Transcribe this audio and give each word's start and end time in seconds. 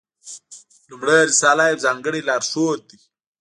لومړۍ 0.89 1.21
رساله 1.31 1.63
یو 1.71 1.77
ځانګړی 1.85 2.21
لارښود 2.29 2.79
دی. 2.89 2.99